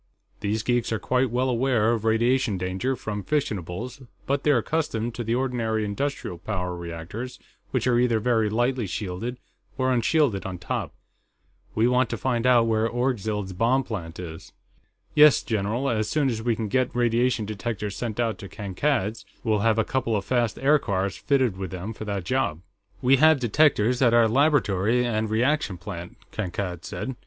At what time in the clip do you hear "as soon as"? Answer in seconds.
15.87-16.41